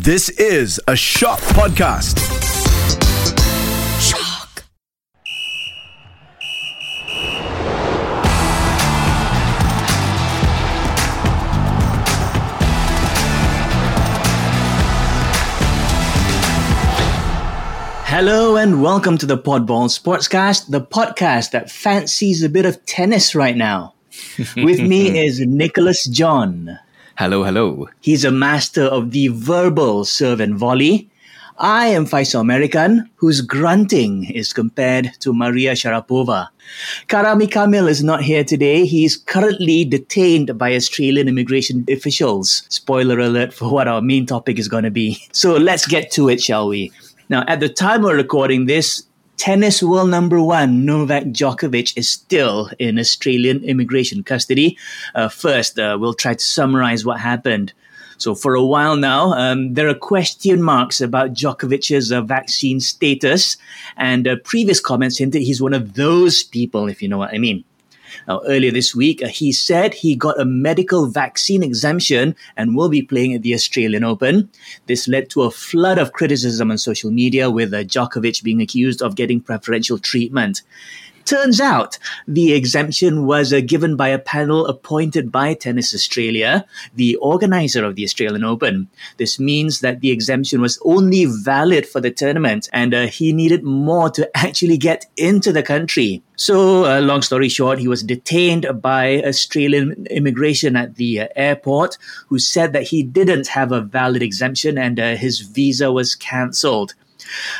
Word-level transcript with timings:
This 0.00 0.30
is 0.30 0.80
a 0.88 0.96
Shock 0.96 1.38
Podcast. 1.40 2.18
Shock. 4.00 4.64
Hello 18.06 18.56
and 18.56 18.82
welcome 18.82 19.18
to 19.18 19.26
the 19.26 19.36
Podball 19.36 19.90
Sportscast, 19.90 20.70
the 20.70 20.80
podcast 20.80 21.50
that 21.50 21.70
fancies 21.70 22.42
a 22.42 22.48
bit 22.48 22.64
of 22.64 22.82
tennis 22.86 23.34
right 23.34 23.56
now. 23.56 23.92
With 24.56 24.80
me 24.80 25.22
is 25.22 25.40
Nicholas 25.40 26.06
John. 26.06 26.78
Hello, 27.22 27.44
hello. 27.44 27.88
He's 28.00 28.24
a 28.24 28.32
master 28.32 28.82
of 28.82 29.12
the 29.12 29.28
verbal 29.28 30.04
serve 30.04 30.40
and 30.40 30.56
volley. 30.56 31.08
I 31.56 31.86
am 31.86 32.04
Faisal 32.04 32.40
American, 32.40 33.08
whose 33.14 33.40
grunting 33.40 34.24
is 34.24 34.52
compared 34.52 35.12
to 35.20 35.32
Maria 35.32 35.74
Sharapova. 35.74 36.48
Karami 37.06 37.48
Kamil 37.48 37.86
is 37.86 38.02
not 38.02 38.24
here 38.24 38.42
today. 38.42 38.84
He's 38.86 39.16
currently 39.16 39.84
detained 39.84 40.58
by 40.58 40.74
Australian 40.74 41.28
immigration 41.28 41.84
officials. 41.88 42.64
Spoiler 42.70 43.20
alert 43.20 43.54
for 43.54 43.72
what 43.72 43.86
our 43.86 44.02
main 44.02 44.26
topic 44.26 44.58
is 44.58 44.66
going 44.66 44.82
to 44.82 44.90
be. 44.90 45.16
So 45.30 45.56
let's 45.56 45.86
get 45.86 46.10
to 46.14 46.28
it, 46.28 46.40
shall 46.40 46.66
we? 46.66 46.90
Now, 47.28 47.44
at 47.46 47.60
the 47.60 47.68
time 47.68 48.02
we're 48.02 48.16
recording 48.16 48.66
this, 48.66 49.04
tennis 49.36 49.82
world 49.82 50.10
number 50.10 50.40
one 50.40 50.84
Novak 50.84 51.24
Djokovic 51.24 51.96
is 51.96 52.08
still 52.08 52.70
in 52.78 52.98
Australian 52.98 53.64
immigration 53.64 54.22
custody. 54.22 54.78
Uh, 55.14 55.28
first, 55.28 55.78
uh, 55.78 55.96
we'll 56.00 56.14
try 56.14 56.34
to 56.34 56.44
summarize 56.44 57.04
what 57.04 57.20
happened. 57.20 57.72
So, 58.18 58.36
for 58.36 58.54
a 58.54 58.64
while 58.64 58.96
now, 58.96 59.32
um, 59.32 59.74
there 59.74 59.88
are 59.88 59.94
question 59.94 60.62
marks 60.62 61.00
about 61.00 61.32
Djokovic's 61.32 62.12
uh, 62.12 62.22
vaccine 62.22 62.78
status, 62.78 63.56
and 63.96 64.28
uh, 64.28 64.36
previous 64.44 64.78
comments 64.78 65.18
hinted 65.18 65.42
he's 65.42 65.60
one 65.60 65.74
of 65.74 65.94
those 65.94 66.44
people, 66.44 66.88
if 66.88 67.02
you 67.02 67.08
know 67.08 67.18
what 67.18 67.34
I 67.34 67.38
mean. 67.38 67.64
Now, 68.28 68.42
earlier 68.46 68.70
this 68.70 68.94
week, 68.94 69.22
uh, 69.22 69.28
he 69.28 69.52
said 69.52 69.94
he 69.94 70.14
got 70.14 70.40
a 70.40 70.44
medical 70.44 71.06
vaccine 71.06 71.62
exemption 71.62 72.34
and 72.56 72.76
will 72.76 72.88
be 72.88 73.02
playing 73.02 73.34
at 73.34 73.42
the 73.42 73.54
Australian 73.54 74.04
Open. 74.04 74.50
This 74.86 75.08
led 75.08 75.30
to 75.30 75.42
a 75.42 75.50
flood 75.50 75.98
of 75.98 76.12
criticism 76.12 76.70
on 76.70 76.78
social 76.78 77.10
media, 77.10 77.50
with 77.50 77.72
uh, 77.74 77.84
Djokovic 77.84 78.42
being 78.42 78.60
accused 78.60 79.02
of 79.02 79.16
getting 79.16 79.40
preferential 79.40 79.98
treatment. 79.98 80.62
Turns 81.24 81.60
out 81.60 81.98
the 82.26 82.52
exemption 82.52 83.26
was 83.26 83.52
uh, 83.52 83.60
given 83.60 83.96
by 83.96 84.08
a 84.08 84.18
panel 84.18 84.66
appointed 84.66 85.30
by 85.30 85.54
Tennis 85.54 85.94
Australia, 85.94 86.64
the 86.94 87.16
organizer 87.16 87.84
of 87.84 87.94
the 87.94 88.04
Australian 88.04 88.44
Open. 88.44 88.88
This 89.18 89.38
means 89.38 89.80
that 89.80 90.00
the 90.00 90.10
exemption 90.10 90.60
was 90.60 90.80
only 90.84 91.26
valid 91.26 91.86
for 91.86 92.00
the 92.00 92.10
tournament 92.10 92.68
and 92.72 92.92
uh, 92.92 93.06
he 93.06 93.32
needed 93.32 93.62
more 93.62 94.10
to 94.10 94.28
actually 94.36 94.76
get 94.76 95.06
into 95.16 95.52
the 95.52 95.62
country. 95.62 96.22
So, 96.36 96.86
uh, 96.86 97.00
long 97.00 97.22
story 97.22 97.48
short, 97.48 97.78
he 97.78 97.86
was 97.86 98.02
detained 98.02 98.66
by 98.82 99.22
Australian 99.22 100.06
immigration 100.10 100.74
at 100.74 100.96
the 100.96 101.20
uh, 101.20 101.28
airport, 101.36 101.98
who 102.28 102.38
said 102.38 102.72
that 102.72 102.84
he 102.84 103.02
didn't 103.02 103.46
have 103.48 103.70
a 103.70 103.80
valid 103.80 104.22
exemption 104.22 104.76
and 104.76 104.98
uh, 104.98 105.14
his 105.14 105.40
visa 105.40 105.92
was 105.92 106.16
cancelled. 106.16 106.94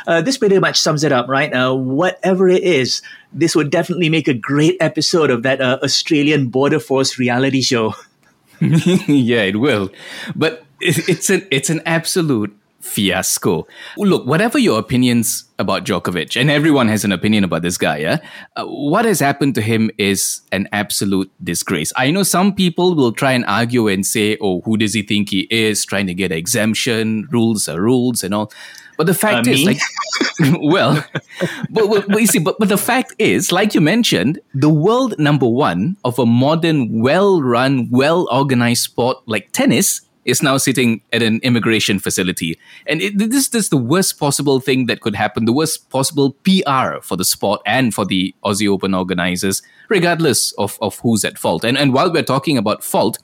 Uh, 0.07 0.21
this 0.21 0.37
pretty 0.37 0.59
much 0.59 0.79
sums 0.79 1.03
it 1.03 1.11
up, 1.11 1.27
right? 1.27 1.53
Uh, 1.53 1.73
whatever 1.73 2.47
it 2.47 2.63
is, 2.63 3.01
this 3.31 3.55
would 3.55 3.69
definitely 3.69 4.09
make 4.09 4.27
a 4.27 4.33
great 4.33 4.77
episode 4.79 5.29
of 5.29 5.43
that 5.43 5.61
uh, 5.61 5.79
Australian 5.83 6.49
Border 6.49 6.79
Force 6.79 7.17
reality 7.17 7.61
show. 7.61 7.93
yeah, 8.61 9.43
it 9.43 9.59
will. 9.59 9.89
But 10.35 10.65
it's 10.79 11.29
an 11.29 11.47
it's 11.51 11.69
an 11.69 11.81
absolute 11.85 12.55
fiasco. 12.83 13.65
Look, 13.97 14.25
whatever 14.25 14.59
your 14.59 14.77
opinions 14.77 15.45
about 15.57 15.85
Djokovic, 15.85 16.39
and 16.39 16.51
everyone 16.51 16.89
has 16.89 17.05
an 17.05 17.11
opinion 17.11 17.43
about 17.43 17.61
this 17.61 17.77
guy, 17.77 17.97
yeah, 17.97 18.17
uh, 18.55 18.65
what 18.65 19.05
has 19.05 19.19
happened 19.19 19.55
to 19.55 19.61
him 19.61 19.89
is 19.97 20.41
an 20.51 20.67
absolute 20.71 21.31
disgrace. 21.43 21.93
I 21.95 22.11
know 22.11 22.23
some 22.23 22.53
people 22.53 22.95
will 22.95 23.13
try 23.13 23.31
and 23.31 23.45
argue 23.45 23.87
and 23.87 24.05
say, 24.05 24.37
"Oh, 24.41 24.61
who 24.61 24.77
does 24.77 24.93
he 24.93 25.01
think 25.01 25.29
he 25.29 25.47
is? 25.49 25.85
Trying 25.85 26.07
to 26.07 26.13
get 26.13 26.31
exemption? 26.31 27.27
Rules 27.31 27.67
are 27.67 27.81
rules, 27.81 28.23
and 28.23 28.33
all." 28.33 28.51
But 28.97 29.07
the 29.07 29.13
fact 29.13 29.47
uh, 29.47 29.51
is, 29.51 29.65
like, 29.65 29.79
well, 30.61 31.03
but, 31.69 31.89
but, 31.89 32.07
but, 32.07 32.21
you 32.21 32.27
see, 32.27 32.39
but, 32.39 32.57
but 32.59 32.69
the 32.69 32.77
fact 32.77 33.13
is, 33.17 33.51
like 33.51 33.73
you 33.73 33.81
mentioned, 33.81 34.39
the 34.53 34.69
world 34.69 35.17
number 35.17 35.47
one 35.47 35.97
of 36.03 36.19
a 36.19 36.25
modern, 36.25 37.01
well-run, 37.01 37.89
well-organized 37.91 38.83
sport 38.83 39.17
like 39.25 39.51
tennis 39.51 40.01
is 40.25 40.41
now 40.41 40.57
sitting 40.57 41.01
at 41.11 41.21
an 41.21 41.39
immigration 41.43 41.99
facility. 41.99 42.57
And 42.87 43.01
it, 43.01 43.17
this, 43.17 43.49
this 43.49 43.65
is 43.65 43.69
the 43.69 43.77
worst 43.77 44.19
possible 44.19 44.59
thing 44.59 44.85
that 44.85 45.01
could 45.01 45.15
happen, 45.15 45.45
the 45.45 45.53
worst 45.53 45.89
possible 45.89 46.31
PR 46.43 47.01
for 47.01 47.17
the 47.17 47.25
sport 47.25 47.61
and 47.65 47.93
for 47.93 48.05
the 48.05 48.33
Aussie 48.43 48.69
Open 48.69 48.93
organizers, 48.93 49.61
regardless 49.89 50.53
of, 50.53 50.77
of 50.81 50.99
who's 50.99 51.25
at 51.25 51.37
fault. 51.37 51.63
And, 51.63 51.77
and 51.77 51.93
while 51.93 52.11
we're 52.11 52.23
talking 52.23 52.57
about 52.57 52.83
fault, 52.83 53.17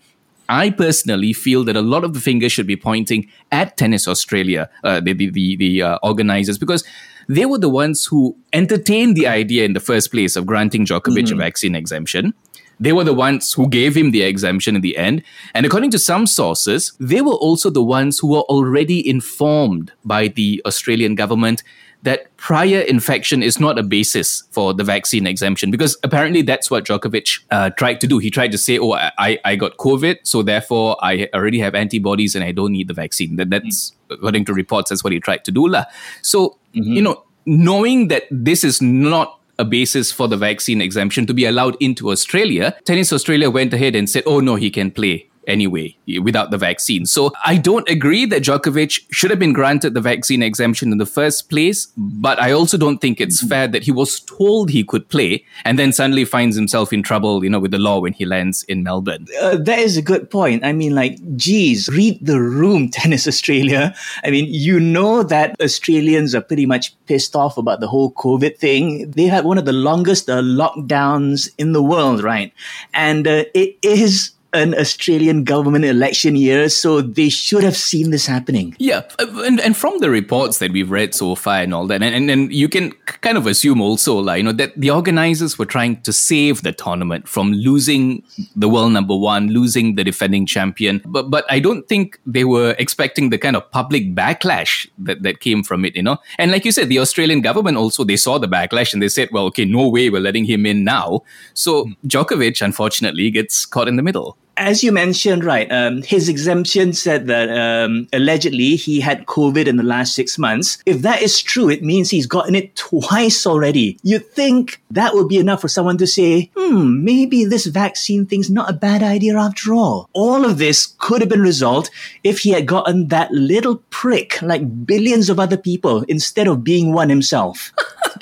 I 0.49 0.71
personally 0.71 1.31
feel 1.31 1.63
that 1.65 1.75
a 1.75 1.81
lot 1.81 2.03
of 2.03 2.13
the 2.13 2.19
fingers 2.19 2.51
should 2.51 2.67
be 2.67 2.75
pointing 2.75 3.29
at 3.51 3.77
Tennis 3.77 4.07
Australia, 4.07 4.69
uh, 4.83 4.99
the, 4.99 5.13
the, 5.13 5.29
the, 5.29 5.55
the 5.55 5.81
uh, 5.83 5.99
organizers, 6.01 6.57
because 6.57 6.83
they 7.27 7.45
were 7.45 7.59
the 7.59 7.69
ones 7.69 8.07
who 8.07 8.35
entertained 8.51 9.15
the 9.15 9.27
idea 9.27 9.63
in 9.63 9.73
the 9.73 9.79
first 9.79 10.11
place 10.11 10.35
of 10.35 10.47
granting 10.47 10.85
Djokovic 10.85 11.25
mm-hmm. 11.25 11.39
a 11.39 11.43
vaccine 11.43 11.75
exemption. 11.75 12.33
They 12.79 12.93
were 12.93 13.03
the 13.03 13.13
ones 13.13 13.53
who 13.53 13.67
gave 13.67 13.95
him 13.95 14.11
the 14.11 14.23
exemption 14.23 14.75
in 14.75 14.81
the 14.81 14.97
end. 14.97 15.21
And 15.53 15.65
according 15.65 15.91
to 15.91 15.99
some 15.99 16.25
sources, 16.25 16.93
they 16.99 17.21
were 17.21 17.33
also 17.33 17.69
the 17.69 17.83
ones 17.83 18.19
who 18.19 18.29
were 18.29 18.41
already 18.41 19.07
informed 19.07 19.91
by 20.05 20.29
the 20.29 20.61
Australian 20.65 21.15
government 21.15 21.61
that 22.03 22.35
prior 22.37 22.79
infection 22.79 23.43
is 23.43 23.59
not 23.59 23.77
a 23.77 23.83
basis 23.83 24.43
for 24.51 24.73
the 24.73 24.83
vaccine 24.83 25.27
exemption 25.27 25.69
because 25.69 25.97
apparently 26.03 26.41
that's 26.41 26.71
what 26.71 26.85
Djokovic 26.85 27.39
uh, 27.51 27.69
tried 27.71 27.99
to 28.01 28.07
do. 28.07 28.19
He 28.19 28.31
tried 28.31 28.51
to 28.51 28.57
say, 28.57 28.79
"Oh, 28.79 28.93
I, 28.93 29.39
I 29.43 29.55
got 29.55 29.77
COVID, 29.77 30.19
so 30.23 30.41
therefore 30.41 30.97
I 31.01 31.29
already 31.33 31.59
have 31.59 31.75
antibodies 31.75 32.35
and 32.35 32.43
I 32.43 32.51
don't 32.51 32.71
need 32.71 32.87
the 32.87 32.93
vaccine." 32.93 33.35
That, 33.35 33.49
that's 33.49 33.93
according 34.09 34.45
to 34.45 34.53
reports. 34.53 34.89
That's 34.89 35.03
what 35.03 35.13
he 35.13 35.19
tried 35.19 35.43
to 35.45 35.51
do, 35.51 35.67
lah. 35.67 35.85
So 36.21 36.57
mm-hmm. 36.73 36.93
you 36.93 37.01
know, 37.01 37.23
knowing 37.45 38.07
that 38.07 38.23
this 38.31 38.63
is 38.63 38.81
not 38.81 39.39
a 39.59 39.65
basis 39.65 40.11
for 40.11 40.27
the 40.27 40.37
vaccine 40.37 40.79
exemption 40.81 41.27
to 41.27 41.33
be 41.33 41.45
allowed 41.45 41.75
into 41.81 42.09
Australia, 42.09 42.75
Tennis 42.85 43.11
Australia 43.11 43.49
went 43.49 43.73
ahead 43.73 43.93
and 43.93 44.09
said, 44.09 44.23
oh 44.25 44.39
no, 44.39 44.55
he 44.55 44.71
can 44.71 44.89
play 44.89 45.28
anyway 45.49 45.95
without 46.21 46.51
the 46.51 46.57
vaccine. 46.57 47.05
So 47.05 47.31
I 47.45 47.57
don't 47.57 47.87
agree 47.89 48.25
that 48.27 48.43
Djokovic 48.43 49.05
should 49.11 49.29
have 49.29 49.39
been 49.39 49.53
granted 49.53 49.93
the 49.93 50.01
vaccine 50.01 50.41
exemption 50.41 50.91
in 50.91 50.97
the 50.97 51.05
first 51.05 51.49
place, 51.49 51.87
but 51.97 52.39
I 52.39 52.51
also 52.51 52.77
don't 52.77 52.99
think 52.99 53.19
it's 53.19 53.45
fair 53.45 53.67
that 53.67 53.83
he 53.83 53.91
was 53.91 54.19
told 54.21 54.69
he 54.69 54.83
could 54.83 55.09
play 55.09 55.45
and 55.65 55.77
then 55.77 55.91
suddenly 55.91 56.25
finds 56.25 56.55
himself 56.55 56.93
in 56.93 57.03
trouble, 57.03 57.43
you 57.43 57.49
know, 57.49 57.59
with 57.59 57.71
the 57.71 57.77
law 57.77 57.99
when 57.99 58.13
he 58.13 58.25
lands 58.25 58.63
in 58.63 58.83
Melbourne. 58.83 59.27
Uh, 59.41 59.57
that 59.57 59.79
is 59.79 59.97
a 59.97 60.01
good 60.01 60.29
point. 60.29 60.63
I 60.63 60.71
mean, 60.71 60.95
like, 60.95 61.17
geez, 61.35 61.89
read 61.89 62.25
the 62.25 62.39
room, 62.39 62.89
Tennis 62.91 63.27
Australia. 63.27 63.95
I 64.23 64.31
mean, 64.31 64.45
you 64.47 64.79
know 64.79 65.23
that 65.23 65.59
Australians 65.61 66.35
are 66.35 66.41
pretty 66.41 66.65
much 66.65 66.95
pissed 67.05 67.35
off 67.35 67.57
about 67.57 67.79
the 67.79 67.87
whole 67.87 68.11
COVID 68.13 68.57
thing. 68.57 69.11
They 69.11 69.25
had 69.25 69.45
one 69.45 69.57
of 69.57 69.65
the 69.65 69.73
longest 69.73 70.29
uh, 70.29 70.41
lockdowns 70.41 71.49
in 71.57 71.73
the 71.73 71.83
world, 71.83 72.23
right? 72.23 72.53
And 72.93 73.27
uh, 73.27 73.45
it 73.53 73.77
is 73.81 74.31
an 74.53 74.73
Australian 74.75 75.43
government 75.43 75.85
election 75.85 76.35
year, 76.35 76.69
so 76.69 77.01
they 77.01 77.29
should 77.29 77.63
have 77.63 77.77
seen 77.77 78.11
this 78.11 78.25
happening. 78.25 78.75
Yeah, 78.79 79.01
uh, 79.19 79.43
and, 79.45 79.59
and 79.59 79.77
from 79.77 79.99
the 79.99 80.09
reports 80.09 80.59
that 80.59 80.71
we've 80.71 80.89
read 80.89 81.13
so 81.13 81.35
far 81.35 81.61
and 81.61 81.73
all 81.73 81.85
that, 81.87 82.01
and, 82.01 82.15
and, 82.15 82.31
and 82.31 82.53
you 82.53 82.67
can 82.67 82.91
kind 83.21 83.37
of 83.37 83.45
assume 83.45 83.81
also, 83.81 84.17
like, 84.17 84.37
you 84.37 84.43
know, 84.43 84.51
that 84.53 84.79
the 84.79 84.89
organizers 84.89 85.59
were 85.59 85.65
trying 85.65 86.01
to 86.01 86.11
save 86.11 86.63
the 86.63 86.71
tournament 86.71 87.27
from 87.27 87.53
losing 87.53 88.23
the 88.55 88.67
world 88.67 88.91
number 88.91 89.15
one, 89.15 89.49
losing 89.49 89.95
the 89.95 90.03
defending 90.03 90.45
champion. 90.45 91.01
But 91.05 91.29
but 91.29 91.45
I 91.49 91.59
don't 91.59 91.87
think 91.87 92.19
they 92.25 92.43
were 92.43 92.75
expecting 92.79 93.29
the 93.29 93.37
kind 93.37 93.55
of 93.55 93.69
public 93.71 94.15
backlash 94.15 94.89
that, 94.97 95.23
that 95.23 95.39
came 95.39 95.63
from 95.63 95.85
it, 95.85 95.95
you 95.95 96.03
know. 96.03 96.17
And 96.37 96.51
like 96.51 96.65
you 96.65 96.71
said, 96.71 96.89
the 96.89 96.99
Australian 96.99 97.41
government 97.41 97.77
also 97.77 98.03
they 98.03 98.17
saw 98.17 98.37
the 98.39 98.47
backlash 98.47 98.93
and 98.93 99.01
they 99.01 99.09
said, 99.09 99.29
well, 99.31 99.45
okay, 99.45 99.65
no 99.65 99.87
way 99.87 100.09
we're 100.09 100.21
letting 100.21 100.45
him 100.45 100.65
in 100.65 100.83
now. 100.83 101.21
So 101.53 101.85
Djokovic, 102.07 102.61
unfortunately, 102.61 103.29
gets 103.29 103.65
caught 103.65 103.87
in 103.87 103.95
the 103.95 104.03
middle 104.03 104.37
as 104.59 104.83
you 104.83 104.91
mentioned, 104.91 105.45
right, 105.45 105.71
um, 105.71 106.01
his 106.03 106.27
exemption 106.27 106.91
said 106.91 107.27
that 107.27 107.49
um, 107.49 108.07
allegedly 108.11 108.75
he 108.75 108.99
had 108.99 109.25
COVID 109.25 109.67
in 109.67 109.77
the 109.77 109.83
last 109.83 110.13
six 110.13 110.37
months. 110.37 110.77
If 110.85 111.01
that 111.01 111.21
is 111.21 111.41
true, 111.41 111.69
it 111.69 111.81
means 111.81 112.09
he's 112.09 112.27
gotten 112.27 112.53
it 112.55 112.75
twice 112.75 113.47
already. 113.47 113.97
You'd 114.03 114.29
think 114.31 114.81
that 114.91 115.13
would 115.13 115.29
be 115.29 115.37
enough 115.37 115.61
for 115.61 115.69
someone 115.69 115.97
to 115.99 116.05
say, 116.05 116.51
hmm, 116.57 117.03
maybe 117.05 117.45
this 117.45 117.67
vaccine 117.67 118.25
thing's 118.25 118.49
not 118.49 118.69
a 118.69 118.73
bad 118.73 119.01
idea 119.01 119.37
after 119.37 119.73
all. 119.73 120.09
All 120.11 120.43
of 120.43 120.57
this 120.57 120.93
could 120.97 121.21
have 121.21 121.29
been 121.29 121.41
resolved 121.41 121.89
if 122.25 122.39
he 122.39 122.51
had 122.51 122.65
gotten 122.65 123.07
that 123.07 123.31
little 123.31 123.77
prick 123.89 124.41
like 124.41 124.85
billions 124.85 125.29
of 125.29 125.39
other 125.39 125.57
people 125.57 126.03
instead 126.09 126.47
of 126.47 126.65
being 126.65 126.91
one 126.91 127.09
himself. 127.09 127.71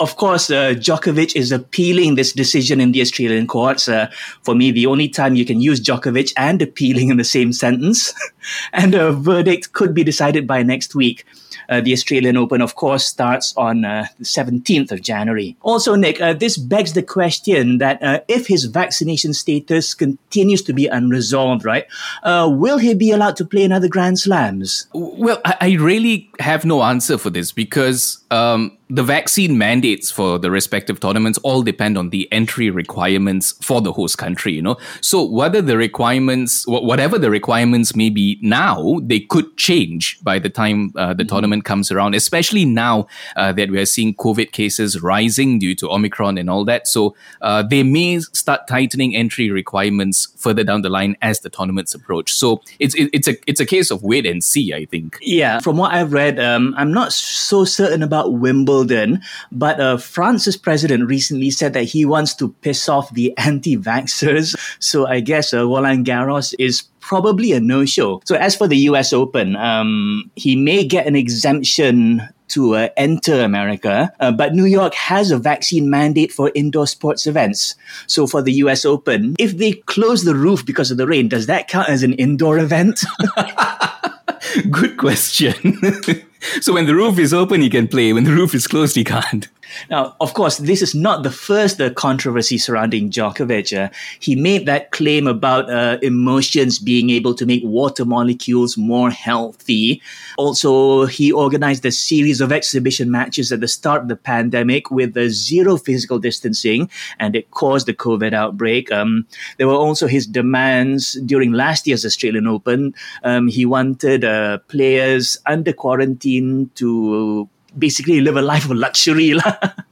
of 0.00 0.16
course, 0.16 0.50
uh, 0.50 0.74
Djokovic 0.74 1.36
is 1.36 1.52
appealing 1.52 2.14
this 2.14 2.32
decision 2.32 2.80
in 2.80 2.92
the 2.92 3.00
Australian 3.00 3.46
courts. 3.46 3.88
Uh, 3.88 4.10
for 4.42 4.54
me, 4.54 4.70
the 4.70 4.86
only 4.86 5.08
time 5.08 5.34
you 5.34 5.44
can 5.44 5.60
use 5.60 5.80
Djokovic 5.80 6.32
and 6.36 6.60
appealing 6.62 7.08
in 7.08 7.16
the 7.16 7.24
same 7.24 7.52
sentence. 7.52 8.12
and 8.72 8.94
a 8.94 9.12
verdict 9.12 9.72
could 9.72 9.94
be 9.94 10.04
decided 10.04 10.46
by 10.46 10.62
next 10.62 10.94
week. 10.94 11.24
Uh, 11.68 11.80
the 11.80 11.92
Australian 11.92 12.36
Open, 12.36 12.60
of 12.60 12.74
course, 12.74 13.06
starts 13.06 13.54
on 13.56 13.84
uh, 13.84 14.06
the 14.18 14.24
17th 14.24 14.92
of 14.92 15.02
January. 15.02 15.56
Also, 15.62 15.94
Nick, 15.94 16.20
uh, 16.20 16.32
this 16.32 16.56
begs 16.56 16.92
the 16.92 17.02
question 17.02 17.78
that 17.78 18.02
uh, 18.02 18.20
if 18.28 18.46
his 18.46 18.64
vaccination 18.64 19.32
status 19.32 19.94
continues 19.94 20.62
to 20.62 20.72
be 20.72 20.86
unresolved, 20.86 21.64
right, 21.64 21.86
uh, 22.22 22.48
will 22.50 22.78
he 22.78 22.94
be 22.94 23.10
allowed 23.10 23.36
to 23.36 23.44
play 23.44 23.62
in 23.62 23.72
other 23.72 23.88
Grand 23.88 24.18
Slams? 24.18 24.86
Well, 24.92 25.40
I, 25.44 25.56
I 25.60 25.70
really 25.74 26.30
have 26.40 26.64
no 26.64 26.82
answer 26.82 27.18
for 27.18 27.30
this 27.30 27.52
because 27.52 28.22
um, 28.30 28.76
the 28.88 29.02
vaccine 29.02 29.56
mandates 29.56 30.10
for 30.10 30.38
the 30.38 30.50
respective 30.50 31.00
tournaments 31.00 31.38
all 31.38 31.62
depend 31.62 31.96
on 31.96 32.10
the 32.10 32.30
entry 32.32 32.68
requirements 32.70 33.52
for 33.62 33.80
the 33.80 33.92
host 33.92 34.18
country, 34.18 34.52
you 34.52 34.62
know. 34.62 34.76
So 35.00 35.24
whether 35.24 35.62
the 35.62 35.76
requirements, 35.76 36.66
whatever 36.66 37.18
the 37.18 37.30
requirements 37.30 37.96
may 37.96 38.10
be 38.10 38.38
now, 38.42 39.00
they 39.02 39.20
could 39.20 39.56
change 39.56 40.18
by 40.22 40.38
the 40.38 40.50
time 40.50 40.92
uh, 40.94 41.14
the 41.14 41.22
mm-hmm. 41.22 41.28
tournament 41.28 41.41
comes 41.64 41.90
around, 41.90 42.14
especially 42.14 42.64
now 42.64 43.06
uh, 43.36 43.52
that 43.52 43.70
we 43.70 43.78
are 43.78 43.86
seeing 43.86 44.14
COVID 44.14 44.52
cases 44.52 45.02
rising 45.02 45.58
due 45.58 45.74
to 45.76 45.90
Omicron 45.90 46.38
and 46.38 46.48
all 46.48 46.64
that. 46.64 46.86
So 46.86 47.14
uh, 47.40 47.62
they 47.62 47.82
may 47.82 48.20
start 48.20 48.66
tightening 48.68 49.14
entry 49.16 49.50
requirements 49.50 50.28
further 50.36 50.64
down 50.64 50.82
the 50.82 50.88
line 50.88 51.16
as 51.22 51.40
the 51.40 51.50
tournaments 51.50 51.94
approach. 51.94 52.32
So 52.32 52.62
it's 52.78 52.94
it, 52.94 53.10
it's 53.12 53.28
a 53.28 53.36
it's 53.46 53.60
a 53.60 53.66
case 53.66 53.90
of 53.90 54.02
wait 54.02 54.26
and 54.26 54.42
see, 54.42 54.72
I 54.72 54.86
think. 54.86 55.18
Yeah, 55.20 55.60
from 55.60 55.76
what 55.76 55.92
I've 55.92 56.12
read, 56.12 56.38
um, 56.38 56.74
I'm 56.76 56.92
not 56.92 57.12
so 57.12 57.64
certain 57.64 58.02
about 58.02 58.32
Wimbledon 58.32 58.62
Wimbledon. 58.62 59.22
But 59.50 59.80
uh, 59.80 59.96
France's 59.96 60.56
president 60.56 61.08
recently 61.08 61.50
said 61.50 61.72
that 61.74 61.84
he 61.84 62.04
wants 62.04 62.34
to 62.34 62.50
piss 62.60 62.88
off 62.88 63.12
the 63.12 63.36
anti-vaxxers. 63.38 64.56
So 64.78 65.06
I 65.06 65.20
guess 65.20 65.54
uh, 65.54 65.66
Roland 65.66 66.06
Garros 66.06 66.54
is 66.58 66.82
probably 67.02 67.52
a 67.52 67.60
no-show. 67.60 68.22
So 68.24 68.36
as 68.36 68.56
for 68.56 68.66
the 68.66 68.78
U.S. 68.88 69.12
Open, 69.12 69.56
um, 69.56 70.30
he 70.36 70.56
may 70.56 70.84
get 70.84 71.06
an 71.06 71.14
exemption 71.14 72.22
to 72.48 72.76
uh, 72.76 72.88
enter 72.96 73.40
America, 73.40 74.12
uh, 74.20 74.30
but 74.30 74.54
New 74.54 74.66
York 74.66 74.94
has 74.94 75.30
a 75.30 75.38
vaccine 75.38 75.90
mandate 75.90 76.30
for 76.30 76.52
indoor 76.54 76.86
sports 76.86 77.26
events. 77.26 77.74
So 78.06 78.26
for 78.26 78.42
the 78.42 78.52
US 78.64 78.84
Open, 78.84 79.34
if 79.38 79.56
they 79.56 79.72
close 79.72 80.24
the 80.24 80.34
roof 80.34 80.64
because 80.64 80.90
of 80.90 80.98
the 80.98 81.06
rain, 81.06 81.28
does 81.28 81.46
that 81.46 81.68
count 81.68 81.88
as 81.88 82.02
an 82.02 82.12
indoor 82.14 82.58
event? 82.58 83.04
Good 84.70 84.98
question. 84.98 85.54
so 86.60 86.74
when 86.74 86.86
the 86.86 86.94
roof 86.94 87.18
is 87.18 87.32
open, 87.32 87.62
he 87.62 87.70
can 87.70 87.88
play. 87.88 88.12
When 88.12 88.24
the 88.24 88.32
roof 88.32 88.54
is 88.54 88.66
closed, 88.66 88.96
he 88.96 89.04
can't. 89.04 89.48
Now, 89.90 90.16
of 90.20 90.34
course, 90.34 90.58
this 90.58 90.82
is 90.82 90.94
not 90.94 91.22
the 91.22 91.30
first 91.30 91.80
uh, 91.80 91.90
controversy 91.90 92.58
surrounding 92.58 93.10
Djokovic. 93.10 93.76
Uh, 93.76 93.90
he 94.20 94.36
made 94.36 94.66
that 94.66 94.90
claim 94.90 95.26
about 95.26 95.70
uh, 95.70 95.98
emotions 96.02 96.78
being 96.78 97.10
able 97.10 97.34
to 97.34 97.46
make 97.46 97.62
water 97.64 98.04
molecules 98.04 98.76
more 98.76 99.10
healthy. 99.10 100.02
Also, 100.36 101.06
he 101.06 101.32
organized 101.32 101.84
a 101.84 101.92
series 101.92 102.40
of 102.40 102.52
exhibition 102.52 103.10
matches 103.10 103.52
at 103.52 103.60
the 103.60 103.68
start 103.68 104.02
of 104.02 104.08
the 104.08 104.16
pandemic 104.16 104.90
with 104.90 105.16
zero 105.28 105.76
physical 105.76 106.18
distancing, 106.18 106.88
and 107.18 107.36
it 107.36 107.50
caused 107.50 107.86
the 107.86 107.94
COVID 107.94 108.32
outbreak. 108.32 108.90
Um, 108.92 109.26
there 109.58 109.68
were 109.68 109.74
also 109.74 110.06
his 110.06 110.26
demands 110.26 111.14
during 111.24 111.52
last 111.52 111.86
year's 111.86 112.04
Australian 112.04 112.46
Open. 112.46 112.94
Um, 113.24 113.48
he 113.48 113.66
wanted 113.66 114.24
uh, 114.24 114.58
players 114.68 115.38
under 115.46 115.72
quarantine 115.72 116.70
to 116.74 117.48
basically 117.78 118.20
live 118.20 118.36
a 118.36 118.42
life 118.42 118.64
of 118.64 118.72
luxury. 118.72 119.34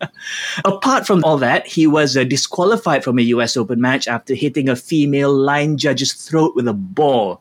Apart 0.65 1.07
from 1.07 1.25
all 1.25 1.39
that, 1.39 1.67
he 1.67 1.87
was 1.87 2.17
uh, 2.17 2.25
disqualified 2.25 3.05
from 3.05 3.19
a 3.19 3.23
US 3.23 3.57
Open 3.57 3.81
match 3.81 4.07
after 4.09 4.35
hitting 4.35 4.69
a 4.69 4.77
female 4.77 5.33
line 5.33 5.77
judge's 5.77 6.13
throat 6.13 6.55
with 6.55 6.69
a 6.69 6.75
ball. 6.75 7.41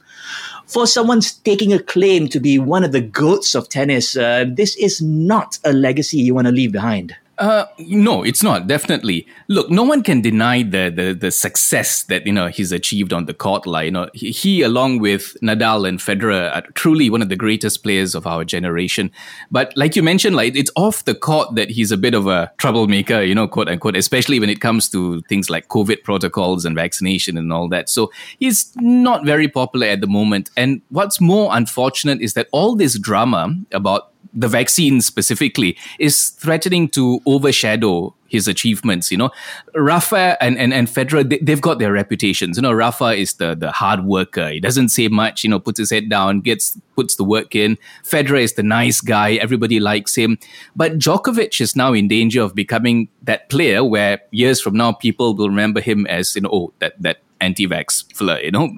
For 0.66 0.86
someone 0.86 1.22
taking 1.44 1.74
a 1.74 1.80
claim 1.80 2.28
to 2.30 2.40
be 2.40 2.60
one 2.60 2.84
of 2.84 2.92
the 2.92 3.02
goats 3.02 3.56
of 3.56 3.70
tennis, 3.70 4.16
uh, 4.16 4.46
this 4.48 4.76
is 4.78 5.02
not 5.02 5.58
a 5.66 5.74
legacy 5.74 6.18
you 6.18 6.36
want 6.36 6.48
to 6.48 6.54
leave 6.54 6.72
behind. 6.72 7.16
Uh, 7.40 7.66
no, 7.80 8.22
it's 8.22 8.44
not. 8.44 8.68
Definitely. 8.68 9.26
Look, 9.48 9.70
no 9.70 9.84
one 9.84 10.04
can 10.04 10.20
deny 10.20 10.62
the, 10.62 10.92
the 10.94 11.14
the 11.14 11.32
success 11.32 12.04
that 12.04 12.26
you 12.28 12.34
know 12.34 12.48
he's 12.48 12.74
achieved 12.74 13.14
on 13.14 13.28
the 13.28 13.34
court. 13.34 13.66
Like 13.66 13.86
you 13.86 13.92
know, 13.92 14.10
he, 14.14 14.32
he, 14.32 14.62
along 14.62 15.00
with 15.00 15.38
Nadal 15.42 15.88
and 15.88 16.00
Federer 16.00 16.54
are 16.54 16.62
truly 16.74 17.10
one 17.10 17.22
of 17.22 17.30
the 17.30 17.38
greatest 17.38 17.82
players 17.82 18.14
of 18.14 18.28
our 18.28 18.44
generation. 18.44 19.10
But 19.52 19.72
like 19.78 19.96
you 19.96 20.04
mentioned, 20.04 20.36
like 20.36 20.54
it's 20.58 20.72
off 20.76 21.06
the 21.06 21.16
court 21.16 21.56
that 21.56 21.70
he's 21.70 21.94
a 21.94 21.98
bit 21.98 22.14
of 22.14 22.28
a 22.28 22.52
troublemaker. 22.58 23.22
You 23.22 23.36
know, 23.36 23.48
quote 23.48 23.70
unquote, 23.70 23.96
especially 23.96 24.42
when 24.42 24.50
it 24.50 24.60
comes 24.60 24.90
to 24.90 25.22
things 25.30 25.50
like 25.50 25.70
COVID 25.70 26.04
protocols 26.04 26.66
and 26.66 26.76
vaccination 26.76 27.38
and 27.38 27.54
all 27.54 27.70
that. 27.70 27.88
So 27.88 28.12
he's 28.40 28.74
not 28.76 29.24
very 29.26 29.48
popular 29.48 29.88
at 29.88 30.02
the 30.02 30.08
moment. 30.08 30.50
And 30.58 30.82
what's 30.90 31.22
more 31.22 31.56
unfortunate 31.56 32.22
is 32.22 32.34
that 32.34 32.50
all 32.52 32.76
this 32.76 33.00
drama 33.00 33.56
about 33.72 34.09
the 34.34 34.48
vaccine 34.48 35.02
specifically 35.02 35.78
is 35.98 36.30
threatening 36.30 36.88
to 36.90 37.22
overshadow 37.26 38.14
his 38.28 38.48
achievements. 38.48 39.12
You 39.12 39.18
know, 39.18 39.32
Rafa 39.76 40.38
and, 40.42 40.58
and, 40.58 40.74
and 40.74 40.88
Federer, 40.88 41.28
they, 41.28 41.52
have 41.52 41.62
got 41.62 41.80
their 41.80 41.92
reputations. 41.92 42.58
You 42.58 42.62
know, 42.62 42.72
Rafa 42.72 43.12
is 43.14 43.34
the, 43.34 43.56
the 43.56 43.72
hard 43.72 44.06
worker. 44.06 44.50
He 44.50 44.60
doesn't 44.60 44.90
say 44.90 45.08
much, 45.08 45.44
you 45.44 45.50
know, 45.50 45.60
puts 45.60 45.80
his 45.80 45.90
head 45.90 46.10
down, 46.10 46.42
gets, 46.42 46.80
puts 46.96 47.16
the 47.16 47.24
work 47.24 47.56
in. 47.56 47.78
Federer 48.04 48.42
is 48.42 48.54
the 48.54 48.64
nice 48.64 49.02
guy. 49.02 49.34
Everybody 49.34 49.80
likes 49.80 50.16
him. 50.16 50.38
But 50.76 51.00
Djokovic 51.00 51.60
is 51.60 51.76
now 51.76 51.94
in 51.94 52.08
danger 52.08 52.42
of 52.42 52.56
becoming 52.56 53.10
that 53.24 53.50
player 53.50 53.84
where 53.84 54.22
years 54.32 54.62
from 54.62 54.78
now, 54.78 54.92
people 54.92 55.36
will 55.36 55.50
remember 55.50 55.82
him 55.82 56.06
as, 56.08 56.36
you 56.36 56.42
know, 56.42 56.50
oh, 56.52 56.74
that, 56.80 57.02
that 57.02 57.18
anti-vax 57.42 58.16
fella, 58.16 58.42
you 58.42 58.52
know? 58.52 58.70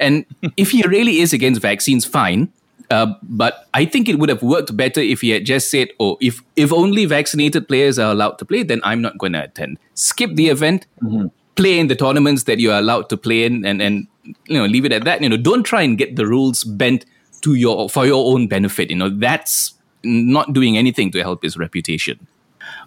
And 0.00 0.26
if 0.56 0.72
he 0.72 0.82
really 0.82 1.20
is 1.20 1.32
against 1.32 1.60
vaccines, 1.60 2.04
fine. 2.04 2.52
Uh, 2.90 3.14
but 3.22 3.66
I 3.74 3.84
think 3.84 4.08
it 4.08 4.18
would 4.18 4.28
have 4.28 4.42
worked 4.42 4.76
better 4.76 5.00
if 5.00 5.20
he 5.20 5.30
had 5.30 5.44
just 5.44 5.70
said, 5.70 5.88
"Oh, 5.98 6.16
if 6.20 6.42
if 6.54 6.72
only 6.72 7.04
vaccinated 7.04 7.66
players 7.66 7.98
are 7.98 8.12
allowed 8.12 8.38
to 8.38 8.44
play, 8.44 8.62
then 8.62 8.80
I'm 8.84 9.02
not 9.02 9.18
going 9.18 9.32
to 9.32 9.44
attend. 9.44 9.78
Skip 9.94 10.34
the 10.34 10.48
event, 10.48 10.86
mm-hmm. 11.02 11.26
play 11.56 11.78
in 11.78 11.88
the 11.88 11.96
tournaments 11.96 12.44
that 12.44 12.60
you 12.60 12.70
are 12.70 12.78
allowed 12.78 13.08
to 13.10 13.16
play 13.16 13.44
in, 13.44 13.64
and 13.64 13.82
and 13.82 14.06
you 14.46 14.58
know 14.58 14.66
leave 14.66 14.84
it 14.84 14.92
at 14.92 15.04
that. 15.04 15.20
You 15.20 15.28
know, 15.28 15.36
don't 15.36 15.64
try 15.64 15.82
and 15.82 15.98
get 15.98 16.16
the 16.16 16.26
rules 16.26 16.62
bent 16.62 17.04
to 17.42 17.54
your 17.54 17.88
for 17.88 18.06
your 18.06 18.32
own 18.32 18.46
benefit. 18.46 18.90
You 18.90 18.96
know, 18.96 19.10
that's 19.10 19.74
not 20.04 20.52
doing 20.52 20.78
anything 20.78 21.10
to 21.12 21.22
help 21.22 21.42
his 21.42 21.56
reputation. 21.56 22.26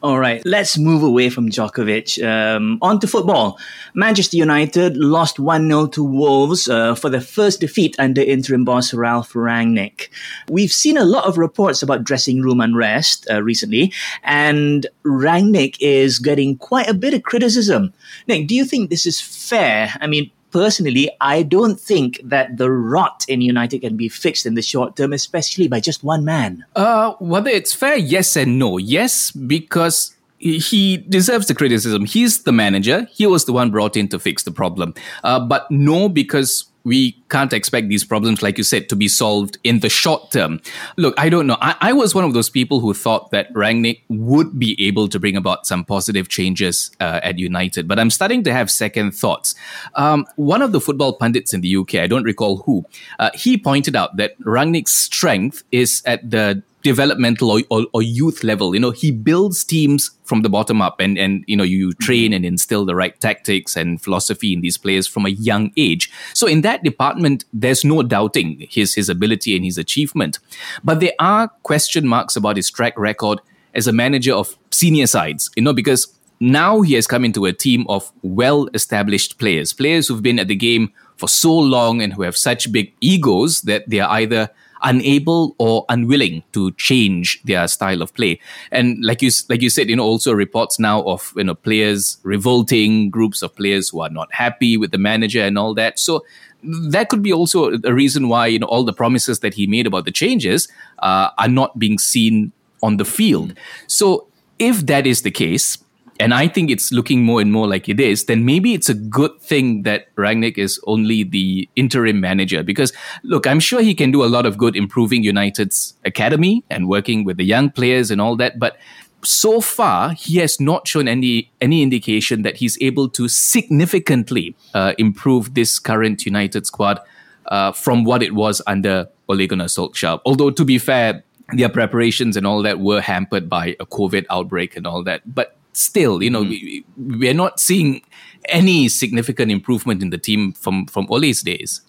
All 0.01 0.19
right, 0.19 0.41
let's 0.45 0.77
move 0.77 1.03
away 1.03 1.29
from 1.29 1.49
Djokovic. 1.49 2.23
Um, 2.23 2.77
on 2.81 2.99
to 2.99 3.07
football. 3.07 3.59
Manchester 3.93 4.37
United 4.37 4.95
lost 4.97 5.39
1 5.39 5.67
0 5.67 5.87
to 5.87 6.03
Wolves 6.03 6.69
uh, 6.69 6.95
for 6.95 7.09
the 7.09 7.21
first 7.21 7.59
defeat 7.59 7.95
under 7.99 8.21
interim 8.21 8.63
boss 8.63 8.93
Ralph 8.93 9.33
Rangnick. 9.33 10.09
We've 10.49 10.71
seen 10.71 10.97
a 10.97 11.05
lot 11.05 11.25
of 11.25 11.37
reports 11.37 11.81
about 11.81 12.03
dressing 12.03 12.41
room 12.41 12.61
unrest 12.61 13.27
uh, 13.29 13.43
recently, 13.43 13.93
and 14.23 14.87
Rangnick 15.05 15.75
is 15.79 16.19
getting 16.19 16.57
quite 16.57 16.87
a 16.87 16.93
bit 16.93 17.13
of 17.13 17.23
criticism. 17.23 17.93
Nick, 18.27 18.47
do 18.47 18.55
you 18.55 18.65
think 18.65 18.89
this 18.89 19.05
is 19.05 19.19
fair? 19.19 19.93
I 19.99 20.07
mean, 20.07 20.31
personally, 20.51 21.09
I 21.21 21.43
don't 21.43 21.79
think 21.79 22.19
that 22.23 22.57
the 22.57 22.71
rot 22.71 23.25
in 23.27 23.41
United 23.41 23.79
can 23.79 23.97
be 23.97 24.09
fixed 24.09 24.45
in 24.45 24.55
the 24.55 24.61
short 24.61 24.95
term, 24.95 25.13
especially 25.13 25.67
by 25.67 25.79
just 25.79 26.03
one 26.03 26.25
man. 26.25 26.65
Uh, 26.75 27.13
whether 27.19 27.49
it's 27.49 27.73
fair, 27.73 27.97
yes 27.97 28.35
and 28.35 28.59
no. 28.59 28.77
Yes, 28.77 29.31
because 29.31 30.15
he 30.39 30.97
deserves 30.97 31.47
the 31.47 31.55
criticism. 31.55 32.05
He's 32.05 32.43
the 32.43 32.51
manager. 32.51 33.07
He 33.11 33.27
was 33.27 33.45
the 33.45 33.53
one 33.53 33.71
brought 33.71 33.97
in 33.97 34.07
to 34.09 34.19
fix 34.19 34.43
the 34.43 34.51
problem. 34.51 34.93
Uh, 35.23 35.39
but 35.39 35.69
no, 35.69 36.07
because 36.07 36.68
we 36.83 37.11
can't 37.29 37.53
expect 37.53 37.89
these 37.89 38.03
problems, 38.03 38.41
like 38.41 38.57
you 38.57 38.63
said, 38.63 38.89
to 38.89 38.95
be 38.95 39.07
solved 39.07 39.57
in 39.63 39.79
the 39.79 39.89
short 39.89 40.31
term. 40.31 40.61
Look, 40.97 41.13
I 41.17 41.29
don't 41.29 41.47
know. 41.47 41.57
I, 41.61 41.75
I, 41.81 41.93
was 41.93 42.15
one 42.15 42.23
of 42.23 42.33
those 42.33 42.49
people 42.49 42.79
who 42.79 42.93
thought 42.93 43.31
that 43.31 43.53
Rangnick 43.53 44.01
would 44.07 44.57
be 44.57 44.75
able 44.87 45.07
to 45.09 45.19
bring 45.19 45.35
about 45.35 45.67
some 45.67 45.83
positive 45.83 46.29
changes 46.29 46.91
uh, 46.99 47.19
at 47.21 47.37
United, 47.37 47.87
but 47.87 47.99
I'm 47.99 48.09
starting 48.09 48.43
to 48.43 48.53
have 48.53 48.71
second 48.71 49.11
thoughts. 49.11 49.55
Um, 49.95 50.25
one 50.35 50.61
of 50.61 50.71
the 50.71 50.79
football 50.79 51.13
pundits 51.13 51.53
in 51.53 51.61
the 51.61 51.75
UK, 51.75 51.95
I 51.95 52.07
don't 52.07 52.23
recall 52.23 52.57
who, 52.57 52.85
uh, 53.19 53.31
he 53.33 53.57
pointed 53.57 53.95
out 53.95 54.17
that 54.17 54.39
Rangnick's 54.39 54.95
strength 54.95 55.63
is 55.71 56.01
at 56.05 56.29
the 56.29 56.63
developmental 56.81 57.51
or, 57.51 57.61
or, 57.69 57.85
or, 57.93 58.01
youth 58.01 58.43
level. 58.43 58.73
You 58.73 58.79
know, 58.79 58.91
he 58.91 59.11
builds 59.11 59.63
teams 59.63 60.11
from 60.23 60.43
the 60.43 60.49
bottom 60.49 60.81
up 60.81 60.99
and, 60.99 61.17
and, 61.17 61.43
you 61.47 61.57
know, 61.57 61.63
you 61.63 61.93
train 61.93 62.31
and 62.31 62.45
instill 62.45 62.85
the 62.85 62.95
right 62.95 63.19
tactics 63.19 63.75
and 63.75 64.01
philosophy 64.01 64.53
in 64.53 64.61
these 64.61 64.77
players 64.77 65.07
from 65.07 65.25
a 65.25 65.29
young 65.29 65.71
age. 65.75 66.09
So 66.33 66.47
in 66.47 66.61
that 66.61 66.83
department, 66.83 67.43
there's 67.51 67.83
no 67.83 68.01
doubting 68.03 68.65
his, 68.69 68.95
his 68.95 69.09
ability 69.09 69.55
and 69.55 69.65
his 69.65 69.77
achievement. 69.77 70.39
But 70.83 71.01
there 71.01 71.13
are 71.19 71.49
question 71.63 72.07
marks 72.07 72.35
about 72.35 72.55
his 72.55 72.71
track 72.71 72.97
record 72.97 73.41
as 73.73 73.87
a 73.87 73.93
manager 73.93 74.33
of 74.33 74.57
senior 74.71 75.07
sides, 75.07 75.49
you 75.55 75.63
know, 75.63 75.73
because 75.73 76.13
now 76.39 76.81
he 76.81 76.93
has 76.93 77.07
come 77.07 77.25
into 77.25 77.45
a 77.45 77.53
team 77.53 77.85
of 77.89 78.11
well 78.21 78.69
established 78.73 79.37
players, 79.37 79.73
players 79.73 80.07
who've 80.07 80.23
been 80.23 80.39
at 80.39 80.47
the 80.47 80.55
game 80.55 80.93
for 81.17 81.27
so 81.27 81.53
long 81.53 82.01
and 82.01 82.13
who 82.13 82.21
have 82.21 82.37
such 82.37 82.71
big 82.71 82.93
egos 83.01 83.61
that 83.63 83.89
they 83.89 83.99
are 83.99 84.09
either 84.11 84.49
unable 84.83 85.55
or 85.57 85.85
unwilling 85.89 86.43
to 86.53 86.71
change 86.73 87.41
their 87.43 87.67
style 87.67 88.01
of 88.01 88.13
play. 88.13 88.39
And 88.71 89.03
like 89.03 89.21
you 89.21 89.31
like 89.49 89.61
you 89.61 89.69
said, 89.69 89.89
you 89.89 89.95
know, 89.95 90.05
also 90.05 90.33
reports 90.33 90.79
now 90.79 91.03
of 91.03 91.33
you 91.35 91.43
know 91.43 91.55
players 91.55 92.17
revolting, 92.23 93.09
groups 93.09 93.41
of 93.41 93.55
players 93.55 93.89
who 93.89 94.01
are 94.01 94.09
not 94.09 94.33
happy 94.33 94.77
with 94.77 94.91
the 94.91 94.97
manager 94.97 95.41
and 95.41 95.57
all 95.57 95.73
that. 95.75 95.99
So 95.99 96.25
that 96.63 97.09
could 97.09 97.21
be 97.21 97.31
also 97.31 97.77
a 97.83 97.93
reason 97.93 98.27
why 98.29 98.47
you 98.47 98.59
know 98.59 98.67
all 98.67 98.83
the 98.83 98.93
promises 98.93 99.39
that 99.39 99.53
he 99.53 99.67
made 99.67 99.87
about 99.87 100.05
the 100.05 100.11
changes 100.11 100.67
uh, 100.99 101.29
are 101.37 101.47
not 101.47 101.77
being 101.79 101.97
seen 101.97 102.51
on 102.81 102.97
the 102.97 103.05
field. 103.05 103.53
So 103.87 104.27
if 104.57 104.85
that 104.85 105.07
is 105.07 105.21
the 105.21 105.31
case, 105.31 105.77
and 106.19 106.33
I 106.33 106.49
think 106.49 106.69
it's 106.69 106.91
looking 106.91 107.23
more 107.23 107.39
and 107.39 107.51
more 107.51 107.67
like 107.67 107.87
it 107.87 107.99
is, 107.99 108.25
then 108.25 108.43
maybe 108.43 108.73
it's 108.73 108.89
a 108.89 108.93
good 108.93 109.39
thing 109.41 109.83
that 109.83 110.13
Rangnick 110.15 110.57
is 110.57 110.79
only 110.85 111.23
the 111.23 111.69
interim 111.77 112.19
manager. 112.19 112.61
Because 112.61 112.91
look, 113.23 113.47
I'm 113.47 113.61
sure 113.61 113.81
he 113.81 113.95
can 113.95 114.11
do 114.11 114.23
a 114.23 114.27
lot 114.27 114.45
of 114.45 114.57
good 114.57 114.75
improving 114.75 115.23
United's 115.23 115.95
academy 116.03 116.63
and 116.69 116.89
working 116.89 117.23
with 117.23 117.37
the 117.37 117.45
young 117.45 117.69
players 117.71 118.11
and 118.11 118.19
all 118.19 118.35
that. 118.35 118.59
But 118.59 118.77
so 119.23 119.61
far, 119.61 120.11
he 120.11 120.37
has 120.37 120.59
not 120.59 120.87
shown 120.87 121.07
any 121.07 121.51
any 121.61 121.81
indication 121.81 122.41
that 122.41 122.57
he's 122.57 122.77
able 122.81 123.09
to 123.09 123.27
significantly 123.27 124.55
uh, 124.73 124.93
improve 124.97 125.53
this 125.53 125.79
current 125.79 126.25
United 126.25 126.65
squad 126.65 126.99
uh, 127.47 127.71
from 127.71 128.03
what 128.03 128.21
it 128.21 128.33
was 128.33 128.61
under 128.67 129.07
Ole 129.29 129.47
Gunnar 129.47 129.65
Solskjaer. 129.65 130.19
Although, 130.25 130.51
to 130.51 130.65
be 130.65 130.77
fair, 130.77 131.23
their 131.53 131.69
preparations 131.69 132.37
and 132.37 132.45
all 132.45 132.61
that 132.61 132.79
were 132.79 133.01
hampered 133.01 133.49
by 133.49 133.75
a 133.79 133.85
COVID 133.85 134.25
outbreak 134.29 134.77
and 134.77 134.85
all 134.85 135.03
that. 135.03 135.21
But 135.25 135.55
still, 135.79 136.21
you 136.21 136.29
know, 136.29 136.43
mm. 136.43 136.49
we, 136.49 136.85
we're 136.97 137.33
not 137.33 137.59
seeing 137.59 138.01
any 138.47 138.87
significant 138.89 139.51
improvement 139.51 140.01
in 140.01 140.09
the 140.09 140.17
team 140.17 140.53
from 140.53 140.85
from 140.87 141.07
Ole's 141.09 141.41
days. 141.41 141.81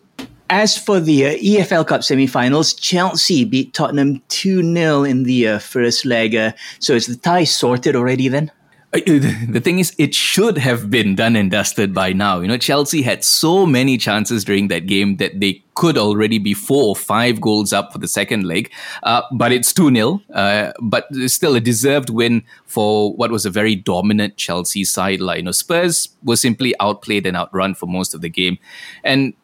As 0.50 0.76
for 0.76 0.98
the 0.98 1.26
uh, 1.26 1.34
EFL 1.34 1.86
Cup 1.86 2.02
semi-finals, 2.02 2.74
Chelsea 2.74 3.44
beat 3.44 3.72
Tottenham 3.72 4.20
2-0 4.30 5.08
in 5.08 5.22
the 5.22 5.46
uh, 5.46 5.58
first 5.60 6.04
leg. 6.04 6.34
Uh, 6.34 6.50
so 6.80 6.94
is 6.94 7.06
the 7.06 7.14
tie 7.14 7.44
sorted 7.44 7.94
already 7.94 8.26
then? 8.26 8.50
The 9.06 9.60
thing 9.62 9.78
is, 9.78 9.94
it 9.98 10.16
should 10.16 10.58
have 10.58 10.90
been 10.90 11.14
done 11.14 11.36
and 11.36 11.48
dusted 11.48 11.94
by 11.94 12.12
now. 12.12 12.40
You 12.40 12.48
know, 12.48 12.56
Chelsea 12.56 13.02
had 13.02 13.22
so 13.22 13.64
many 13.64 13.96
chances 13.96 14.44
during 14.44 14.66
that 14.66 14.86
game 14.86 15.18
that 15.18 15.38
they 15.38 15.62
could 15.74 15.96
already 15.96 16.38
be 16.38 16.54
four 16.54 16.88
or 16.88 16.96
five 16.96 17.40
goals 17.40 17.72
up 17.72 17.92
for 17.92 17.98
the 17.98 18.08
second 18.08 18.46
leg. 18.46 18.72
Uh, 19.04 19.22
but 19.30 19.52
it's 19.52 19.72
2 19.72 19.94
0. 19.94 20.20
Uh, 20.34 20.72
but 20.80 21.06
still 21.26 21.54
a 21.54 21.60
deserved 21.60 22.10
win 22.10 22.42
for 22.66 23.14
what 23.14 23.30
was 23.30 23.46
a 23.46 23.50
very 23.50 23.76
dominant 23.76 24.36
Chelsea 24.36 24.84
side. 24.84 25.20
Like, 25.20 25.38
you 25.38 25.44
know, 25.44 25.52
Spurs 25.52 26.08
were 26.24 26.36
simply 26.36 26.74
outplayed 26.80 27.26
and 27.26 27.36
outrun 27.36 27.74
for 27.74 27.86
most 27.86 28.12
of 28.12 28.22
the 28.22 28.28
game. 28.28 28.58
And 29.04 29.34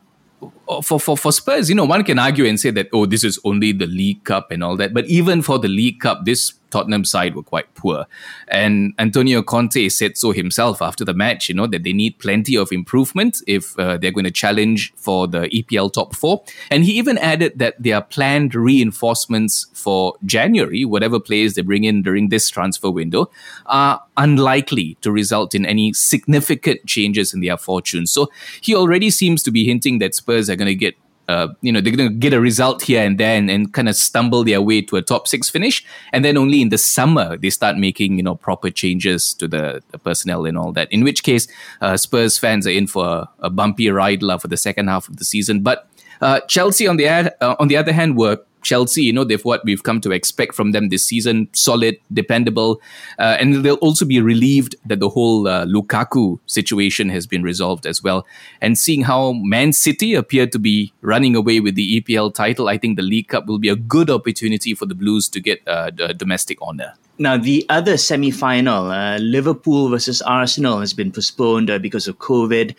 for, 0.82 1.00
for, 1.00 1.16
for 1.16 1.32
Spurs, 1.32 1.68
you 1.68 1.74
know, 1.74 1.84
one 1.84 2.04
can 2.04 2.18
argue 2.18 2.44
and 2.44 2.58
say 2.58 2.70
that, 2.70 2.88
oh, 2.92 3.06
this 3.06 3.24
is 3.24 3.38
only 3.44 3.72
the 3.72 3.86
League 3.86 4.24
Cup 4.24 4.50
and 4.50 4.62
all 4.62 4.76
that. 4.76 4.92
But 4.92 5.06
even 5.06 5.42
for 5.42 5.58
the 5.58 5.68
League 5.68 6.00
Cup, 6.00 6.24
this 6.24 6.52
Tottenham 6.70 7.04
side 7.04 7.34
were 7.34 7.42
quite 7.42 7.72
poor. 7.74 8.06
And 8.48 8.92
Antonio 8.98 9.42
Conte 9.42 9.88
said 9.88 10.16
so 10.16 10.32
himself 10.32 10.82
after 10.82 11.04
the 11.04 11.14
match, 11.14 11.48
you 11.48 11.54
know, 11.54 11.66
that 11.66 11.84
they 11.84 11.92
need 11.92 12.18
plenty 12.18 12.56
of 12.56 12.72
improvement 12.72 13.42
if 13.46 13.78
uh, 13.78 13.96
they're 13.96 14.10
going 14.10 14.24
to 14.24 14.30
challenge 14.30 14.92
for 14.96 15.26
the 15.26 15.48
EPL 15.48 15.92
top 15.92 16.14
four. 16.14 16.44
And 16.70 16.84
he 16.84 16.92
even 16.98 17.18
added 17.18 17.58
that 17.58 17.82
their 17.82 18.00
planned 18.00 18.54
reinforcements 18.54 19.66
for 19.72 20.14
January, 20.24 20.84
whatever 20.84 21.20
players 21.20 21.54
they 21.54 21.62
bring 21.62 21.84
in 21.84 22.02
during 22.02 22.28
this 22.28 22.50
transfer 22.50 22.90
window, 22.90 23.30
are 23.66 24.02
unlikely 24.16 24.96
to 25.02 25.12
result 25.12 25.54
in 25.54 25.64
any 25.66 25.92
significant 25.92 26.84
changes 26.86 27.32
in 27.32 27.40
their 27.40 27.56
fortunes. 27.56 28.10
So 28.10 28.30
he 28.60 28.74
already 28.74 29.10
seems 29.10 29.42
to 29.44 29.50
be 29.50 29.64
hinting 29.64 29.98
that 30.00 30.14
Spurs 30.14 30.50
are 30.50 30.55
going 30.56 30.66
to 30.66 30.74
get 30.74 30.96
uh, 31.28 31.48
you 31.60 31.72
know, 31.72 31.80
they're 31.80 31.94
going 31.94 32.08
to 32.08 32.14
get 32.14 32.32
a 32.32 32.40
result 32.40 32.82
here 32.82 33.04
and 33.04 33.18
there 33.18 33.36
and, 33.36 33.72
kind 33.72 33.88
of 33.88 33.96
stumble 33.96 34.44
their 34.44 34.62
way 34.62 34.80
to 34.80 34.96
a 34.96 35.02
top 35.02 35.26
six 35.26 35.48
finish. 35.48 35.84
And 36.12 36.24
then 36.24 36.36
only 36.36 36.62
in 36.62 36.68
the 36.68 36.78
summer, 36.78 37.36
they 37.36 37.50
start 37.50 37.76
making, 37.76 38.16
you 38.16 38.22
know, 38.22 38.36
proper 38.36 38.70
changes 38.70 39.34
to 39.34 39.48
the, 39.48 39.82
the 39.90 39.98
personnel 39.98 40.46
and 40.46 40.56
all 40.56 40.72
that. 40.72 40.90
In 40.92 41.02
which 41.02 41.22
case, 41.22 41.48
uh, 41.80 41.96
Spurs 41.96 42.38
fans 42.38 42.66
are 42.66 42.70
in 42.70 42.86
for 42.86 43.04
a, 43.04 43.30
a 43.40 43.50
bumpy 43.50 43.90
ride 43.90 44.20
for 44.20 44.48
the 44.48 44.56
second 44.56 44.88
half 44.88 45.08
of 45.08 45.16
the 45.16 45.24
season. 45.24 45.62
But 45.62 45.88
uh, 46.20 46.40
Chelsea, 46.40 46.86
on 46.86 46.96
the, 46.96 47.08
ad, 47.08 47.34
uh, 47.40 47.56
on 47.58 47.68
the 47.68 47.76
other 47.76 47.92
hand, 47.92 48.16
were 48.16 48.38
Chelsea, 48.66 49.02
you 49.04 49.12
know, 49.12 49.22
they've 49.22 49.44
what 49.44 49.64
we've 49.64 49.84
come 49.84 50.00
to 50.00 50.10
expect 50.10 50.54
from 50.54 50.72
them 50.72 50.88
this 50.88 51.06
season 51.06 51.48
solid, 51.52 51.98
dependable, 52.12 52.80
uh, 53.18 53.36
and 53.38 53.64
they'll 53.64 53.76
also 53.76 54.04
be 54.04 54.20
relieved 54.20 54.74
that 54.84 54.98
the 54.98 55.08
whole 55.08 55.46
uh, 55.46 55.64
Lukaku 55.64 56.40
situation 56.46 57.08
has 57.08 57.26
been 57.26 57.44
resolved 57.44 57.86
as 57.86 58.02
well. 58.02 58.26
And 58.60 58.76
seeing 58.76 59.02
how 59.04 59.32
Man 59.32 59.72
City 59.72 60.14
appear 60.14 60.48
to 60.48 60.58
be 60.58 60.92
running 61.00 61.36
away 61.36 61.60
with 61.60 61.76
the 61.76 62.00
EPL 62.00 62.34
title, 62.34 62.68
I 62.68 62.76
think 62.76 62.96
the 62.96 63.08
League 63.14 63.28
Cup 63.28 63.46
will 63.46 63.60
be 63.60 63.68
a 63.68 63.76
good 63.76 64.10
opportunity 64.10 64.74
for 64.74 64.86
the 64.86 64.96
Blues 64.96 65.28
to 65.28 65.40
get 65.40 65.62
uh, 65.68 65.90
domestic 65.90 66.60
honour. 66.60 66.94
Now, 67.18 67.38
the 67.38 67.64
other 67.70 67.96
semi 67.96 68.30
final, 68.30 68.90
uh, 68.90 69.16
Liverpool 69.18 69.88
versus 69.88 70.20
Arsenal, 70.20 70.80
has 70.80 70.92
been 70.92 71.12
postponed 71.12 71.70
uh, 71.70 71.78
because 71.78 72.08
of 72.08 72.18
COVID. 72.18 72.74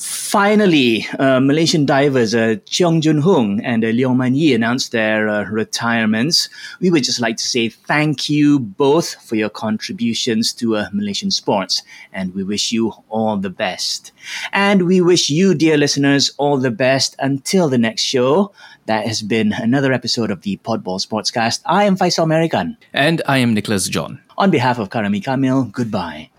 Finally, 0.00 1.06
uh, 1.18 1.40
Malaysian 1.40 1.84
divers 1.84 2.34
uh, 2.34 2.56
Cheong 2.64 3.02
Jun 3.02 3.20
Hoong 3.20 3.60
and 3.62 3.84
uh, 3.84 3.88
Leong 3.88 4.16
Mun 4.16 4.34
Yee 4.34 4.54
announced 4.54 4.92
their 4.92 5.28
uh, 5.28 5.44
retirements. 5.44 6.48
We 6.80 6.90
would 6.90 7.04
just 7.04 7.20
like 7.20 7.36
to 7.36 7.46
say 7.46 7.68
thank 7.68 8.30
you 8.30 8.60
both 8.60 9.16
for 9.22 9.36
your 9.36 9.50
contributions 9.50 10.54
to 10.54 10.76
uh, 10.76 10.88
Malaysian 10.94 11.30
sports, 11.30 11.82
and 12.14 12.34
we 12.34 12.42
wish 12.42 12.72
you 12.72 12.94
all 13.10 13.36
the 13.36 13.50
best. 13.50 14.12
And 14.54 14.86
we 14.86 15.02
wish 15.02 15.28
you, 15.28 15.54
dear 15.54 15.76
listeners, 15.76 16.32
all 16.38 16.56
the 16.56 16.70
best 16.70 17.14
until 17.18 17.68
the 17.68 17.78
next 17.78 18.02
show. 18.02 18.52
That 18.86 19.06
has 19.06 19.20
been 19.20 19.52
another 19.52 19.92
episode 19.92 20.30
of 20.30 20.40
the 20.40 20.56
Podball 20.64 21.04
Sportscast. 21.06 21.60
I 21.66 21.84
am 21.84 21.96
Faisal 21.98 22.24
American. 22.24 22.78
And 22.94 23.20
I 23.26 23.38
am 23.38 23.52
Nicholas 23.52 23.86
John. 23.86 24.22
On 24.38 24.50
behalf 24.50 24.78
of 24.78 24.88
Karami 24.88 25.22
Kamil, 25.22 25.64
goodbye. 25.64 26.29